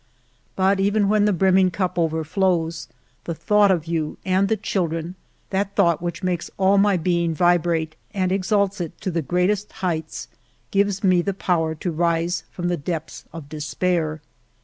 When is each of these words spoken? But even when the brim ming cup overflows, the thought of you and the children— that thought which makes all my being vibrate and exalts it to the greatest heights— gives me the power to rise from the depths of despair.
But 0.55 0.79
even 0.79 1.09
when 1.09 1.25
the 1.25 1.31
brim 1.31 1.53
ming 1.53 1.69
cup 1.69 1.99
overflows, 1.99 2.87
the 3.25 3.35
thought 3.35 3.69
of 3.69 3.85
you 3.85 4.17
and 4.25 4.47
the 4.47 4.57
children— 4.57 5.13
that 5.51 5.75
thought 5.75 6.01
which 6.01 6.23
makes 6.23 6.49
all 6.57 6.79
my 6.79 6.97
being 6.97 7.35
vibrate 7.35 7.95
and 8.11 8.31
exalts 8.31 8.81
it 8.81 8.99
to 9.01 9.11
the 9.11 9.21
greatest 9.21 9.71
heights— 9.73 10.27
gives 10.71 11.03
me 11.03 11.21
the 11.21 11.35
power 11.35 11.75
to 11.75 11.91
rise 11.91 12.45
from 12.49 12.67
the 12.67 12.77
depths 12.77 13.25
of 13.31 13.47
despair. 13.47 14.21